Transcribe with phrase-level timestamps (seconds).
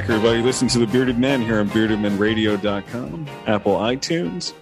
[0.00, 0.40] back, everybody.
[0.40, 4.54] Listen to the Bearded Men here on beardedmenradio.com, Apple iTunes,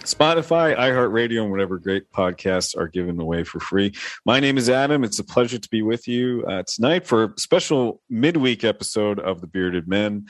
[0.00, 3.92] Spotify, iHeartRadio, and whatever great podcasts are given away for free.
[4.24, 5.02] My name is Adam.
[5.02, 9.40] It's a pleasure to be with you uh, tonight for a special midweek episode of
[9.40, 10.26] the Bearded Men.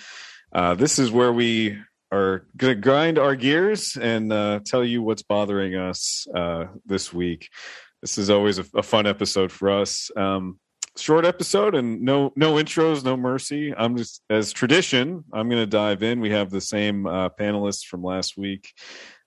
[0.54, 1.78] Uh, this is where we
[2.10, 7.12] are going to grind our gears and uh, tell you what's bothering us uh, this
[7.12, 7.50] week.
[8.00, 10.10] This is always a, a fun episode for us.
[10.16, 10.58] Um,
[10.96, 13.74] short episode and no no intros, no mercy.
[13.76, 15.24] I'm just as tradition.
[15.32, 16.20] I'm going to dive in.
[16.20, 18.72] We have the same uh, panelists from last week: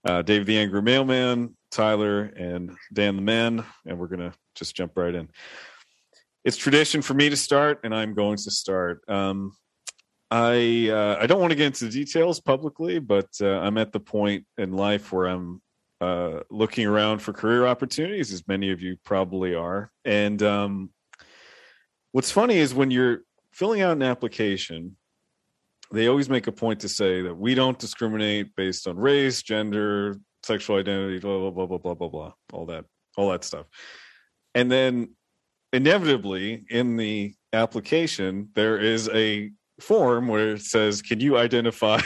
[0.06, 4.76] uh, Dave the Angry Mailman, Tyler, and Dan the Man, and we're going to just
[4.76, 5.30] jump right in.
[6.44, 9.02] It's tradition for me to start, and I'm going to start.
[9.08, 9.54] Um,
[10.30, 14.00] I uh, I don't want to get into details publicly, but uh, I'm at the
[14.00, 15.62] point in life where I'm
[16.02, 19.92] uh, looking around for career opportunities, as many of you probably are.
[20.04, 20.90] And um,
[22.14, 23.20] what's funny is when you're
[23.52, 24.96] filling out an application,
[25.92, 30.18] they always make a point to say that we don't discriminate based on race, gender,
[30.44, 32.86] sexual identity, blah blah blah blah blah blah blah, all that,
[33.18, 33.66] all that stuff.
[34.56, 35.16] And then
[35.74, 42.00] inevitably in the application, there is a form where it says, "Can you identify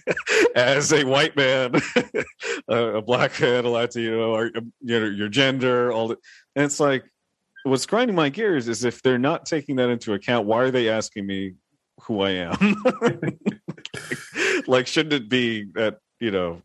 [0.54, 1.80] as a white man,
[2.68, 6.18] a black man, a Latino, or you know, your gender?" All that,
[6.56, 7.04] and it's like,
[7.64, 10.88] what's grinding my gears is if they're not taking that into account, why are they
[10.88, 11.54] asking me
[12.02, 12.82] who I am?
[13.00, 13.38] like,
[14.66, 16.62] like, shouldn't it be that you know,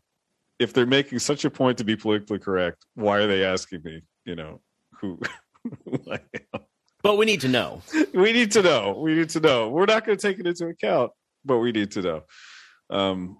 [0.58, 4.02] if they're making such a point to be politically correct, why are they asking me,
[4.24, 4.60] you know,
[5.00, 5.18] who,
[5.84, 6.20] who I
[6.54, 6.60] am?
[7.02, 7.82] But we need to know.
[8.14, 8.98] we need to know.
[8.98, 9.68] We need to know.
[9.68, 11.12] We're not going to take it into account,
[11.44, 12.22] but we need to know.
[12.88, 13.38] Um,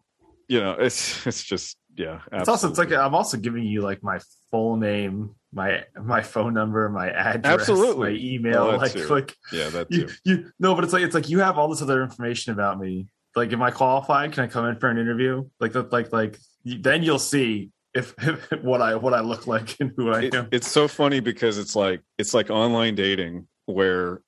[0.49, 2.21] you know, it's it's just yeah.
[2.31, 2.41] Absolutely.
[2.41, 6.53] It's also it's like I'm also giving you like my full name, my my phone
[6.53, 8.63] number, my address, absolutely, my email.
[8.63, 9.07] Oh, like too.
[9.07, 11.81] like yeah, that you, you no, but it's like it's like you have all this
[11.81, 13.07] other information about me.
[13.37, 14.33] Like, am I qualified?
[14.33, 15.49] Can I come in for an interview?
[15.61, 19.93] Like like like then you'll see if, if, what I what I look like and
[19.97, 20.49] who I it, am.
[20.51, 24.21] It's so funny because it's like it's like online dating where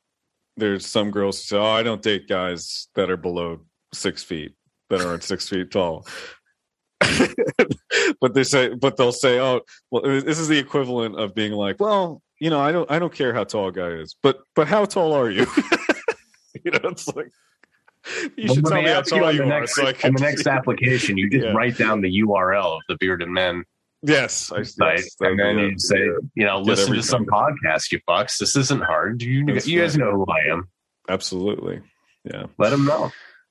[0.57, 3.61] there's some girls who say, "Oh, I don't date guys that are below
[3.93, 4.55] six feet,
[4.91, 6.07] that aren't six feet tall."
[8.21, 11.81] but they say, but they'll say, "Oh, well, this is the equivalent of being like,
[11.81, 14.67] well, you know, I don't, I don't care how tall a guy is, but, but
[14.67, 15.47] how tall are you?
[16.65, 17.31] you know, it's like."
[18.37, 19.83] You well, should tell me how tall you next, are.
[19.83, 21.53] So I can, the next application, you just yeah.
[21.53, 23.65] write down the URL of the Bearded Men
[24.03, 25.99] Yes, I, site, yes, and then you say,
[26.35, 28.39] you know, listen to some podcast, you fucks.
[28.39, 29.23] This isn't hard.
[29.23, 30.69] You, you guys know who I am.
[31.09, 31.81] Absolutely.
[32.25, 32.47] Yeah.
[32.57, 33.11] Let them know.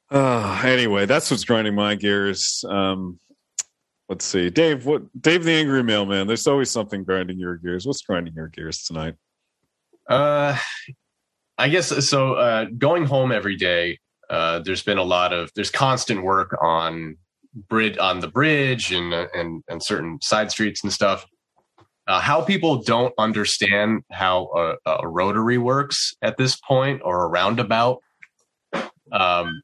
[0.10, 2.64] Uh, anyway, that's what's grinding my gears.
[2.68, 3.20] Um,
[4.10, 4.86] let's see, Dave.
[4.86, 6.28] What Dave the Angry Mailman?
[6.28, 7.86] There's always something grinding your gears.
[7.86, 9.16] What's grinding your gears tonight?
[10.10, 10.58] Uh,
[11.58, 12.34] I guess so.
[12.34, 14.00] Uh, going home every day.
[14.30, 17.18] Uh, there's been a lot of there's constant work on
[17.70, 21.26] bridge on the bridge and and and certain side streets and stuff.
[22.08, 27.28] Uh, how people don't understand how a, a, rotary works at this point or a
[27.28, 28.00] roundabout.
[29.12, 29.64] Um,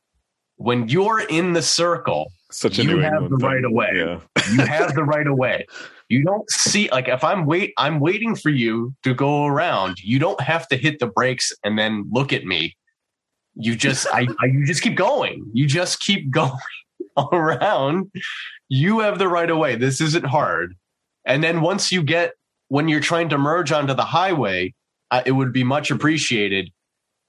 [0.55, 3.47] when you're in the circle, Such a you New have England the thing.
[3.47, 3.89] right of way.
[3.95, 4.19] Yeah.
[4.51, 5.65] you have the right of way.
[6.09, 9.97] You don't see like if I'm wait, I'm waiting for you to go around.
[10.03, 12.75] You don't have to hit the brakes and then look at me.
[13.55, 15.45] You just I, I you just keep going.
[15.53, 16.57] You just keep going
[17.31, 18.11] around,
[18.69, 19.75] you have the right of way.
[19.75, 20.75] This isn't hard.
[21.25, 22.33] And then once you get,
[22.69, 24.73] when you're trying to merge onto the highway,
[25.11, 26.69] uh, it would be much appreciated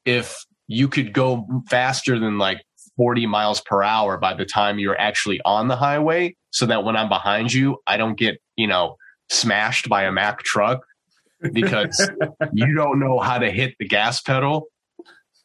[0.04, 2.62] if you could go faster than like
[2.96, 6.96] 40 miles per hour by the time you're actually on the highway so that when
[6.96, 8.96] I'm behind you, I don't get, you know,
[9.30, 10.84] smashed by a Mack truck
[11.52, 12.08] because
[12.52, 14.66] you don't know how to hit the gas pedal.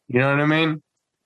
[0.08, 0.82] You know what I mean?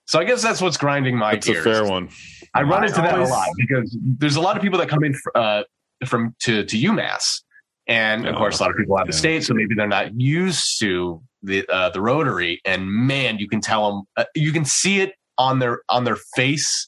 [0.07, 1.65] So I guess that's what's grinding my That's gears.
[1.65, 2.09] a fair one.
[2.53, 5.03] I run I into that a lot because there's a lot of people that come
[5.03, 5.63] in uh,
[6.05, 7.41] from to to UMass,
[7.87, 9.19] and of Oh, course, a lot of people out of yeah.
[9.19, 12.59] state, so maybe they're not used to the uh, the rotary.
[12.65, 16.17] And man, you can tell them, uh, you can see it on their on their
[16.35, 16.87] face.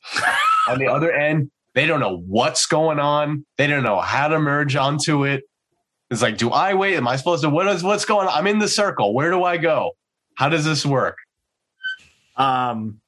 [0.68, 3.46] on the other end, they don't know what's going on.
[3.58, 5.44] They don't know how to merge onto it.
[6.12, 6.96] It's like, do I wait?
[6.96, 7.50] Am I supposed to?
[7.50, 8.34] What is what's going on?
[8.34, 9.14] I'm in the circle.
[9.14, 9.92] Where do I go?
[10.38, 11.18] How does this work?
[12.38, 13.02] Um,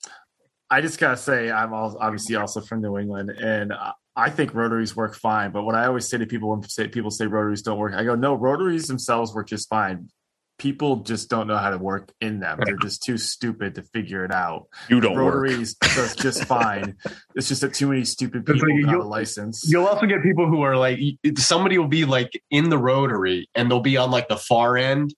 [0.69, 4.95] I just gotta say, I'm all, obviously also from New England, and I- think rotaries
[4.95, 5.51] work fine.
[5.51, 8.15] But what I always say to people when people say rotaries don't work, I go,
[8.15, 10.09] no, rotaries themselves work just fine.
[10.57, 12.60] People just don't know how to work in them.
[12.63, 14.68] They're just too stupid to figure it out.
[14.90, 15.36] You don't work.
[15.36, 16.96] rotaries does just fine.
[17.36, 19.66] It's just that too many stupid people like got you- a license.
[19.68, 21.00] You'll also get people who are like,
[21.38, 25.13] somebody will be like in the rotary and they'll be on like the far end.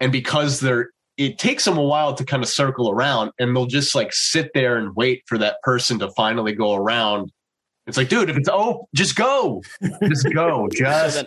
[0.00, 0.88] And because they're
[1.20, 4.50] it takes them a while to kind of circle around and they'll just like sit
[4.54, 7.30] there and wait for that person to finally go around.
[7.86, 9.62] It's like, dude, if it's oh, just go.
[10.02, 10.66] Just go.
[10.72, 11.26] Just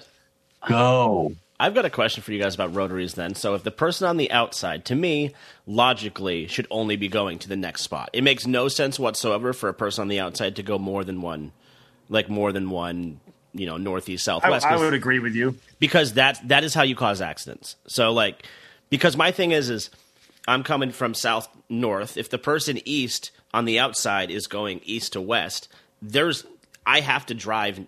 [0.68, 1.34] go.
[1.60, 3.36] I've got a question for you guys about rotaries then.
[3.36, 5.34] So if the person on the outside, to me,
[5.68, 8.10] logically, should only be going to the next spot.
[8.14, 11.22] It makes no sense whatsoever for a person on the outside to go more than
[11.22, 11.52] one,
[12.10, 13.20] like more than one,
[13.54, 14.66] you know, northeast, I, southwest.
[14.66, 15.58] I 'cause- would agree with you.
[15.80, 17.76] because that that is how you cause accidents.
[17.88, 18.46] So like
[18.90, 19.90] because my thing is is
[20.48, 22.18] I'm coming from south north.
[22.18, 25.68] If the person east on the outside is going east to west,
[26.02, 26.46] there's
[26.86, 27.80] I have to drive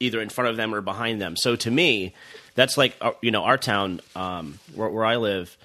[0.00, 1.36] either in front of them or behind them.
[1.36, 2.14] So to me,
[2.54, 5.56] that's like uh, you know our town um, where, where I live.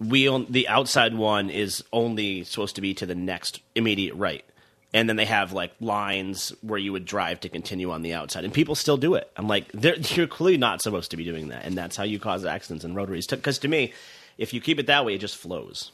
[0.00, 4.44] We on, the outside one is only supposed to be to the next immediate right
[4.94, 8.44] and then they have like lines where you would drive to continue on the outside,
[8.44, 9.28] and people still do it.
[9.36, 12.18] I'm like, they're, you're clearly not supposed to be doing that, and that's how you
[12.18, 13.26] cause accidents and rotaries.
[13.26, 13.92] Because to me,
[14.38, 15.90] if you keep it that way, it just flows.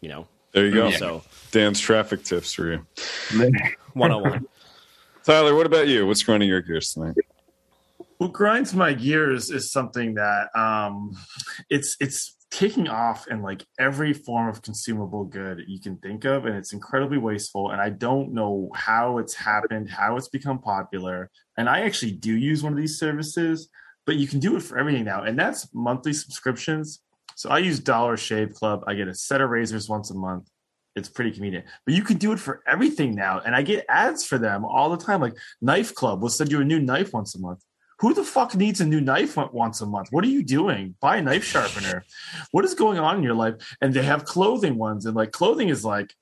[0.00, 0.90] You know, There you go.
[0.92, 2.86] so Dan's traffic tips for you.
[3.92, 4.46] one on one.
[5.24, 6.06] Tyler, what about you?
[6.06, 7.16] What's grinding your gears tonight?
[8.18, 11.16] What grinds my gears is something that um,
[11.70, 16.44] it's it's taking off in like every form of consumable good you can think of,
[16.44, 17.70] and it's incredibly wasteful.
[17.70, 21.30] And I don't know how it's happened, how it's become popular.
[21.56, 23.70] And I actually do use one of these services,
[24.04, 27.00] but you can do it for everything now, and that's monthly subscriptions.
[27.34, 28.84] So I use Dollar Shave Club.
[28.86, 30.50] I get a set of razors once a month.
[30.96, 34.24] It's pretty convenient, but you can do it for everything now, and I get ads
[34.24, 35.20] for them all the time.
[35.20, 37.64] Like Knife Club will send you a new knife once a month.
[37.98, 40.08] Who the fuck needs a new knife once a month?
[40.10, 40.94] What are you doing?
[41.00, 42.04] Buy a knife sharpener.
[42.52, 43.54] What is going on in your life?
[43.80, 46.14] And they have clothing ones, and like clothing is like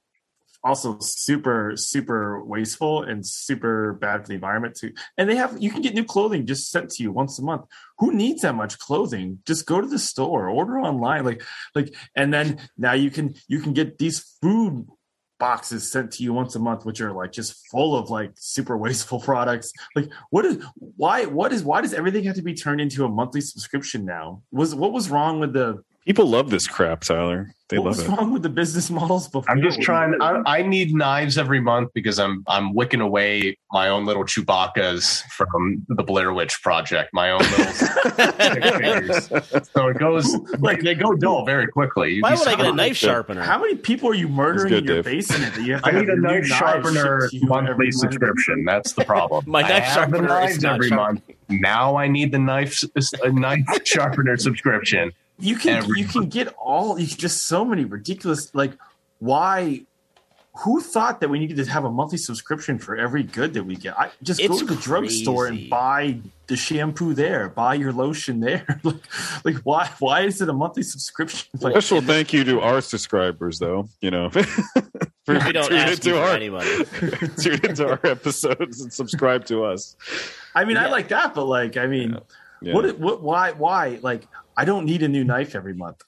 [0.65, 4.93] also super super wasteful and super bad for the environment too.
[5.19, 7.67] And they have you can get new clothing just sent to you once a month.
[7.99, 9.41] Who needs that much clothing?
[9.47, 11.43] Just go to the store, order online, like
[11.75, 14.87] like, and then now you can you can get these food
[15.43, 18.79] boxes sent to you once a month which are like just full of like super
[18.79, 22.81] wasteful products like what is why what is why does everything have to be turned
[22.81, 27.03] into a monthly subscription now was what was wrong with the People love this crap,
[27.03, 27.55] Tyler.
[27.69, 28.11] They what love was it.
[28.11, 30.15] wrong with the business models before I'm just trying.
[30.21, 35.23] I, I need knives every month because I'm I'm wicking away my own little Chewbacca's
[35.31, 37.11] from the Blair Witch Project.
[37.15, 37.65] My own little.
[39.63, 40.29] so it goes
[40.59, 42.15] like they go dull very quickly.
[42.15, 43.41] You'd Why would I get a knife sharpener?
[43.43, 45.05] how many people are you murdering good, in your Dave.
[45.05, 47.95] basement that you have I need a new knife knives sharpener shipped to monthly month?
[47.95, 48.65] subscription.
[48.65, 49.45] That's the problem.
[49.49, 51.23] My I knife have the sharpener is knives not every sharp- month.
[51.49, 52.83] Now I need the knife
[53.23, 55.13] a knife sharpener subscription.
[55.39, 58.73] You can every you can get all you just so many ridiculous like
[59.19, 59.83] why
[60.65, 63.75] who thought that we needed to have a monthly subscription for every good that we
[63.75, 66.19] get i just go to the drugstore and buy
[66.49, 68.97] the shampoo there buy your lotion there like
[69.45, 73.59] like why why is it a monthly subscription like Special thank you to our subscribers,
[73.59, 73.89] though.
[74.03, 74.43] You know, for
[75.27, 76.85] we don't tuning ask you into for our anybody.
[77.41, 79.97] tune into our episodes and subscribe to us.
[80.55, 82.19] i mean i like that but like i mean
[82.61, 82.75] Yeah.
[82.75, 84.27] what what why why like
[84.57, 86.01] i don't need a new knife every month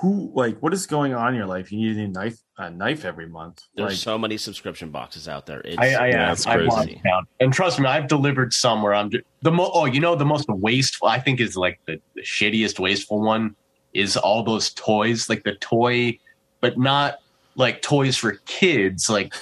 [0.00, 2.70] who like what is going on in your life you need a new knife a
[2.70, 5.60] knife every month There's like so many subscription boxes out there.
[5.60, 7.02] It's, I, I, Yeah, yeah, it's I've crazy.
[7.04, 7.26] lost.
[7.40, 10.24] And trust me, I've delivered some where I'm just, the mo- oh, you know, the
[10.24, 11.06] most wasteful.
[11.08, 13.54] I think is like the, the shittiest wasteful one
[13.92, 16.18] is all those toys, like the toy,
[16.62, 17.16] but not
[17.56, 19.34] like toys for kids, like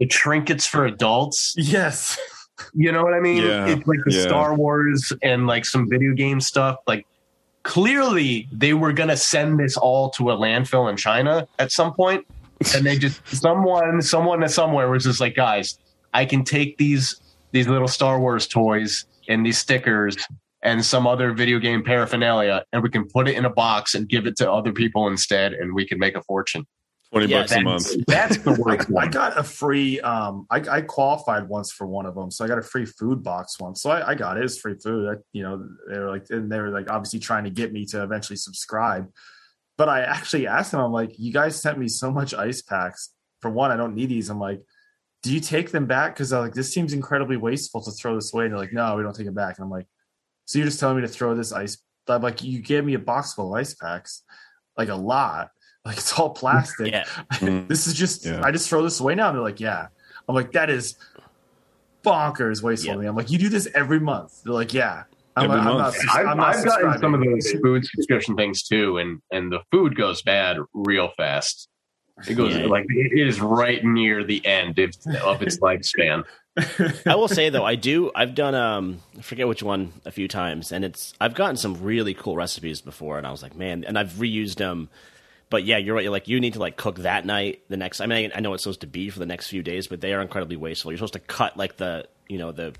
[0.00, 1.54] the trinkets for adults.
[1.56, 2.18] yes
[2.74, 3.44] You know what I mean?
[3.44, 4.22] Yeah, It's like the yeah.
[4.22, 6.78] Star Wars and like some video game stuff.
[6.88, 7.06] Like
[7.66, 12.24] clearly they were gonna send this all to a landfill in China at some point,
[12.74, 15.78] and they just someone someone somewhere was just like, guys,
[16.14, 17.20] I can take these
[17.50, 20.16] these little Star Wars toys and these stickers
[20.62, 24.08] and some other video game paraphernalia, and we can put it in a box and
[24.08, 26.64] give it to other people instead, and we can make a fortune.
[27.16, 28.06] Twenty Yeah, bucks a month.
[28.06, 29.10] That's, that's the I, worst I one.
[29.10, 32.58] got a free um I, I qualified once for one of them so i got
[32.58, 33.80] a free food box once.
[33.80, 34.44] So i, I got it.
[34.44, 35.08] It's free food.
[35.08, 37.86] I, you know they were like and they were like obviously trying to get me
[37.86, 39.10] to eventually subscribe.
[39.78, 43.10] But i actually asked them i'm like you guys sent me so much ice packs.
[43.40, 44.28] For one i don't need these.
[44.28, 44.60] I'm like
[45.22, 46.14] do you take them back?
[46.14, 48.44] Because i'm like this seems incredibly wasteful to throw this away.
[48.44, 49.56] And they're like no we don't take it back.
[49.58, 49.86] And i'm like
[50.44, 52.98] so you're just telling me to throw this ice i'm like you gave me a
[52.98, 54.22] box full of ice packs
[54.78, 55.50] like a lot
[55.86, 57.04] like it's all plastic yeah.
[57.68, 58.40] This is just Yeah.
[58.44, 59.28] I just throw this away now.
[59.28, 59.86] And they're like, yeah.
[60.28, 60.96] I'm like, that is
[62.04, 63.00] bonkers wasteful Yeah.
[63.00, 63.06] me.
[63.06, 64.42] I'm like, you do this every month.
[64.44, 65.04] They're like, yeah.
[65.38, 65.96] I'm, Every like, I'm month.
[66.06, 69.52] not, I've, I'm not I've gotten some of those food subscription things too, and and
[69.52, 71.68] the food goes bad real fast.
[72.26, 72.64] It goes Yeah.
[72.66, 76.24] like it is right near the end of, of its lifespan.
[77.06, 78.10] I will say though, I do.
[78.14, 78.54] I've done.
[78.54, 81.12] Um, I forget which one a few times, and it's.
[81.20, 84.54] I've gotten some really cool recipes before, and I was like, man, and I've reused
[84.54, 84.88] them.
[85.48, 86.02] But yeah, you're right.
[86.02, 87.62] You're like you need to like cook that night.
[87.68, 89.86] The next, I mean, I know it's supposed to be for the next few days,
[89.86, 90.90] but they are incredibly wasteful.
[90.90, 92.74] You're supposed to cut like the you know the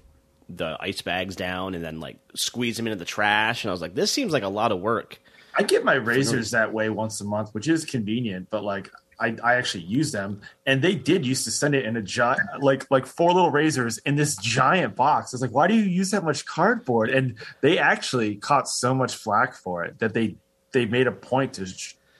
[0.49, 3.64] the ice bags down and then like squeeze them into the trash.
[3.64, 5.20] And I was like, this seems like a lot of work.
[5.58, 9.37] I get my razors that way once a month, which is convenient, but like I,
[9.42, 12.87] I actually use them and they did used to send it in a giant like
[12.90, 15.32] like four little razors in this giant box.
[15.32, 17.11] It's like, why do you use that much cardboard?
[17.11, 20.37] And they actually caught so much flack for it that they
[20.73, 21.66] they made a point to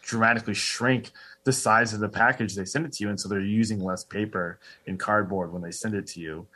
[0.07, 1.11] dramatically shrink
[1.45, 4.05] the size of the package they send it to you, and so they're using less
[4.05, 6.47] paper and cardboard when they send it to you.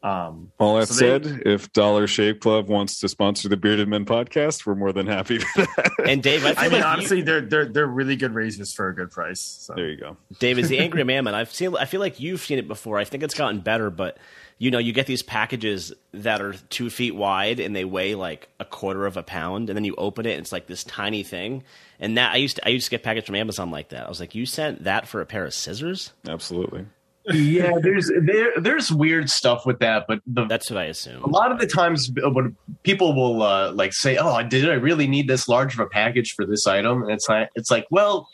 [0.00, 4.04] Um, All that so said, if Dollar Shave Club wants to sponsor the Bearded Men
[4.04, 5.90] podcast, we're more than happy for that.
[6.06, 8.88] And Dave, I I mean, like you- honestly, they're they're they're really good razors for
[8.88, 9.40] a good price.
[9.40, 9.74] So.
[9.74, 10.16] there you go.
[10.38, 11.24] Dave is the angry man.
[11.24, 11.34] man.
[11.34, 11.76] I've seen.
[11.76, 12.96] I feel like you've seen it before.
[12.96, 14.18] I think it's gotten better, but
[14.58, 18.48] you know, you get these packages that are two feet wide and they weigh like
[18.58, 21.22] a quarter of a pound, and then you open it, and it's like this tiny
[21.22, 21.62] thing.
[22.00, 24.06] And that I used to, I used to get packages from Amazon like that.
[24.06, 26.12] I was like, you sent that for a pair of scissors?
[26.28, 26.86] Absolutely.
[27.30, 31.22] yeah, there's there there's weird stuff with that, but the That's what I assume.
[31.22, 35.06] A lot of the times when people will uh, like say, "Oh, did I really
[35.06, 38.28] need this large of a package for this item?" And it's like, it's like, well,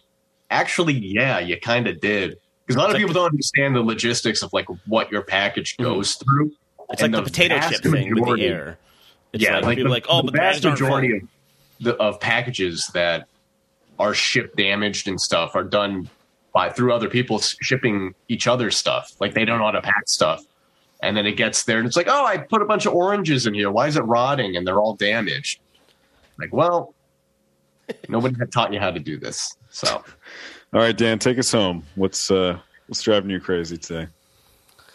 [0.51, 3.83] actually, yeah, you kind of did, because a lot of like- people don't understand the
[3.83, 5.85] logistics of like what your package mm-hmm.
[5.85, 6.53] goes through.
[6.91, 8.79] It's like the, potato chip thing with the air.
[9.33, 11.23] It's yeah, like, like, the, like, oh, the but the vast majority of
[11.81, 13.27] the, of packages that
[13.99, 16.09] are shipped damaged and stuff are done
[16.53, 19.13] by through other people shipping each other stuff.
[19.21, 19.63] Like they don't mm-hmm.
[19.63, 20.45] know how to pack stuff,
[21.03, 23.47] and then it gets there and it's like, oh, I put a bunch of oranges
[23.47, 23.71] in here.
[23.71, 24.57] Why is it rotting?
[24.57, 25.61] And they're all damaged.
[26.39, 26.95] Like, well,
[28.09, 29.57] nobody had taught you how to do this.
[29.71, 30.05] So
[30.75, 31.85] All right, Dan, take us home.
[31.95, 34.09] What's uh what's driving you crazy today?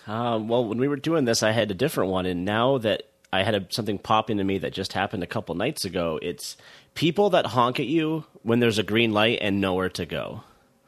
[0.08, 3.04] Um, well, when we were doing this, I had a different one, and now that
[3.32, 6.58] I had a, something pop into me that just happened a couple nights ago, it's
[6.96, 10.44] people that honk at you when there's a green light and nowhere to go.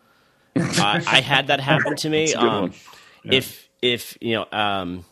[0.57, 2.25] I, I had that happen to me.
[2.25, 2.74] That's a good Um, one.
[3.24, 5.05] If if you know um,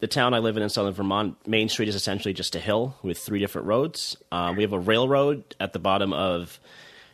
[0.00, 2.96] the town I live in in southern Vermont, Main Street is essentially just a hill
[3.02, 4.14] with three different roads.
[4.30, 6.60] Um, we have a railroad at the bottom of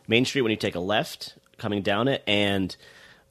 [0.05, 2.75] Main Street when you take a left coming down it, and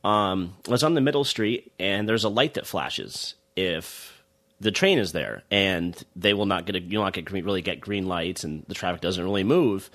[0.05, 4.23] um, I was on the middle street, and there's a light that flashes if
[4.61, 7.63] the train is there, and they will not get a, you'll not get green, really
[7.63, 9.91] get green lights, and the traffic doesn't really move.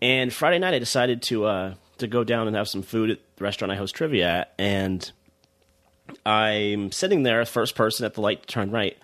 [0.00, 3.18] And Friday night, I decided to uh, to go down and have some food at
[3.36, 5.10] the restaurant I host trivia at, and
[6.26, 8.96] I'm sitting there, first person at the light to turn right,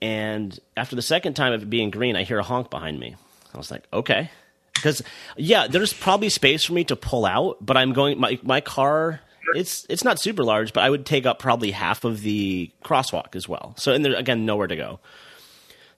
[0.00, 3.16] and after the second time of it being green, I hear a honk behind me.
[3.54, 4.30] I was like, okay,
[4.76, 5.02] because
[5.36, 9.20] yeah, there's probably space for me to pull out, but I'm going my my car.
[9.54, 13.36] It's it's not super large, but I would take up probably half of the crosswalk
[13.36, 13.74] as well.
[13.78, 15.00] So and there again, nowhere to go.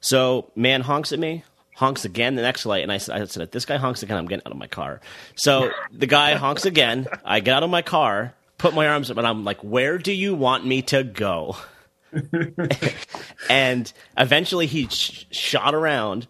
[0.01, 1.45] So man honks at me,
[1.77, 4.17] honks again the next light, and I, said- I said, if this guy honks again,
[4.17, 5.01] I'm getting out of my car.
[5.35, 7.07] So the guy honks again.
[7.25, 10.13] I get out of my car, put my arms up, and I'm like, where do
[10.13, 11.57] you want me to go?
[13.51, 16.27] and eventually he sh- shot around,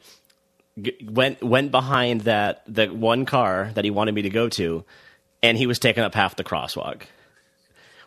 [0.81, 4.85] g- went went behind that the one car that he wanted me to go to,
[5.43, 7.03] and he was taking up half the crosswalk.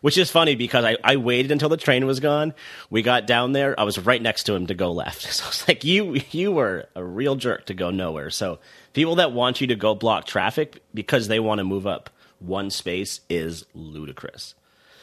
[0.00, 2.54] Which is funny because I, I waited until the train was gone.
[2.90, 3.78] We got down there.
[3.78, 5.22] I was right next to him to go left.
[5.32, 8.30] So I was like, you you were a real jerk to go nowhere.
[8.30, 8.58] So
[8.94, 12.10] people that want you to go block traffic because they want to move up
[12.40, 14.56] one space is ludicrous.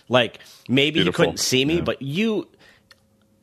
[0.09, 1.23] Like maybe Beautiful.
[1.23, 1.81] you couldn't see me, Yeah.
[1.81, 2.49] but you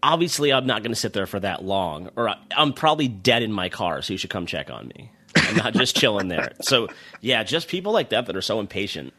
[0.06, 3.42] obviously I'm not going to sit there for that long, or I- I'm probably dead
[3.42, 4.00] in my car.
[4.02, 5.10] So you should come check on me.
[5.36, 6.52] I'm not just chilling there.
[6.62, 6.88] So
[7.20, 9.12] yeah, just people like that that are so impatient.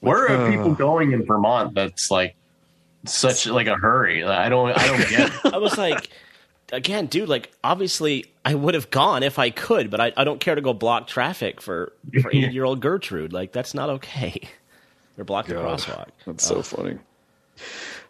[0.00, 1.74] where are people uh, going in Vermont?
[1.74, 2.34] That's like
[3.06, 4.24] such like a hurry.
[4.24, 5.32] I don't I don't get.
[5.44, 5.44] it.
[5.54, 6.08] I was like,
[6.72, 10.40] again, dude, like obviously I would have gone if I could, but I, I don't
[10.40, 13.32] care to go block traffic for for eighty year old Gertrude.
[13.32, 14.48] Like that's not okay.
[15.16, 15.78] Or block the God.
[15.78, 16.08] crosswalk.
[16.26, 16.98] That's so uh, funny.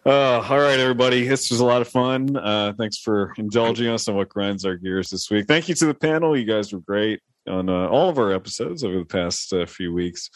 [0.05, 1.25] Uh, all right, everybody.
[1.25, 2.35] This was a lot of fun.
[2.35, 5.47] Uh, thanks for indulging us on what grinds our gears this week.
[5.47, 6.35] Thank you to the panel.
[6.37, 9.93] You guys were great on uh, all of our episodes over the past uh, few
[9.93, 10.29] weeks.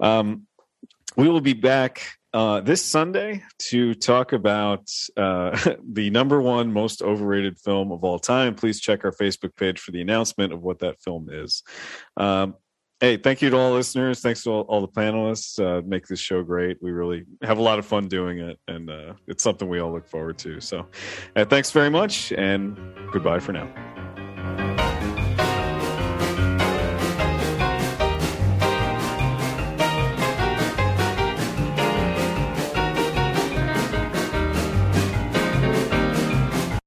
[0.00, 0.48] Um,
[1.16, 5.56] we will be back uh, this Sunday to talk about uh,
[5.88, 8.56] the number one most overrated film of all time.
[8.56, 11.62] Please check our Facebook page for the announcement of what that film is.
[12.16, 12.56] Um,
[13.04, 14.22] Hey, thank you to all listeners.
[14.22, 15.62] Thanks to all, all the panelists.
[15.62, 16.78] Uh, make this show great.
[16.80, 19.92] We really have a lot of fun doing it, and uh, it's something we all
[19.92, 20.58] look forward to.
[20.58, 20.86] So,
[21.36, 22.78] uh, thanks very much, and
[23.12, 23.68] goodbye for now.